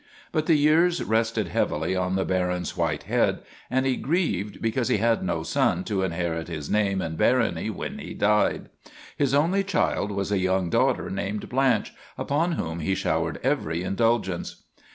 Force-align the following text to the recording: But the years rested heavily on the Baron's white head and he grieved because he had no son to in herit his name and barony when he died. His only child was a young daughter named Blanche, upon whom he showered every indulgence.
But 0.31 0.47
the 0.47 0.55
years 0.55 1.03
rested 1.03 1.49
heavily 1.49 1.95
on 1.95 2.15
the 2.15 2.25
Baron's 2.25 2.75
white 2.75 3.03
head 3.03 3.43
and 3.69 3.85
he 3.85 3.95
grieved 3.97 4.59
because 4.59 4.87
he 4.87 4.97
had 4.97 5.21
no 5.21 5.43
son 5.43 5.83
to 5.83 6.01
in 6.01 6.11
herit 6.11 6.47
his 6.47 6.71
name 6.71 7.01
and 7.03 7.15
barony 7.15 7.69
when 7.69 7.99
he 7.99 8.15
died. 8.15 8.69
His 9.15 9.35
only 9.35 9.63
child 9.63 10.09
was 10.11 10.31
a 10.31 10.39
young 10.39 10.71
daughter 10.71 11.11
named 11.11 11.49
Blanche, 11.49 11.93
upon 12.17 12.53
whom 12.53 12.79
he 12.79 12.95
showered 12.95 13.39
every 13.43 13.83
indulgence. 13.83 14.63